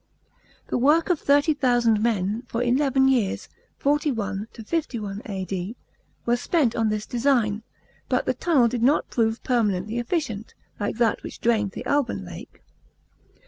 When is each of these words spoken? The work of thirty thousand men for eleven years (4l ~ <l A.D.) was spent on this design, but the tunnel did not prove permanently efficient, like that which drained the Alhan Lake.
The 0.69 0.79
work 0.79 1.11
of 1.11 1.19
thirty 1.19 1.53
thousand 1.53 2.01
men 2.01 2.41
for 2.47 2.63
eleven 2.63 3.07
years 3.07 3.47
(4l 3.79 4.47
~ 4.93 4.93
<l 4.95 5.21
A.D.) 5.25 5.75
was 6.25 6.41
spent 6.41 6.75
on 6.75 6.89
this 6.89 7.05
design, 7.05 7.61
but 8.09 8.25
the 8.25 8.33
tunnel 8.33 8.67
did 8.67 8.81
not 8.81 9.11
prove 9.11 9.43
permanently 9.43 9.99
efficient, 9.99 10.55
like 10.79 10.97
that 10.97 11.21
which 11.21 11.39
drained 11.39 11.73
the 11.73 11.83
Alhan 11.83 12.25
Lake. 12.25 12.63